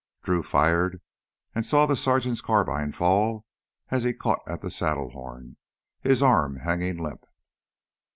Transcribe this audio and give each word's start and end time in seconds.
Drew 0.23 0.41
fired, 0.41 0.99
and 1.53 1.63
saw 1.63 1.85
the 1.85 1.95
sergeant's 1.95 2.41
carbine 2.41 2.91
fall 2.91 3.45
as 3.89 4.01
he 4.01 4.13
caught 4.15 4.41
at 4.47 4.61
the 4.63 4.71
saddle 4.71 5.11
horn, 5.11 5.57
his 5.99 6.23
arm 6.23 6.55
hanging 6.55 6.97
limp. 6.97 7.23